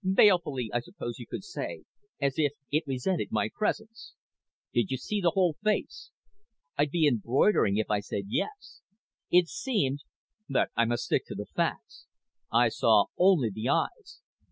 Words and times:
Balefully, 0.03 0.71
I 0.73 0.79
suppose 0.79 1.19
you 1.19 1.27
could 1.27 1.43
say, 1.43 1.83
as 2.19 2.39
if 2.39 2.53
it 2.71 2.87
resented 2.87 3.27
my 3.31 3.51
presence." 3.55 4.15
"Did 4.73 4.89
you 4.89 4.97
see 4.97 5.21
the 5.21 5.29
whole 5.35 5.57
face?" 5.63 6.09
"I'd 6.75 6.89
be 6.89 7.05
embroidering 7.07 7.77
if 7.77 7.91
I 7.91 7.99
said 7.99 8.23
yes. 8.29 8.81
It 9.29 9.47
seemed 9.47 9.99
but 10.49 10.71
I 10.75 10.85
must 10.85 11.03
stick 11.03 11.27
to 11.27 11.35
the 11.35 11.45
facts. 11.45 12.07
I 12.51 12.69
saw 12.69 13.05
only 13.19 13.51
the 13.53 13.69
eyes. 13.69 14.21